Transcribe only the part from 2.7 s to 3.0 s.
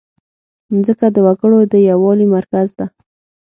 ده.